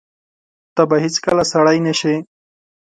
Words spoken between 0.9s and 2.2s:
هیڅکله سړی نه شې!